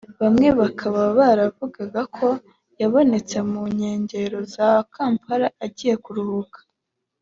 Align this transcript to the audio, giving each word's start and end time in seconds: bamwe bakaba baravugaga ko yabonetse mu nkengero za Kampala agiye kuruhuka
bamwe 0.21 0.47
bakaba 0.59 1.01
baravugaga 1.17 2.01
ko 2.17 2.27
yabonetse 2.81 3.37
mu 3.49 3.61
nkengero 3.73 4.37
za 4.55 4.67
Kampala 4.93 5.47
agiye 5.65 5.95
kuruhuka 6.05 6.59